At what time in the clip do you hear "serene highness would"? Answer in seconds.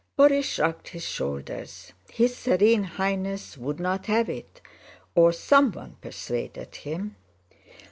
2.35-3.79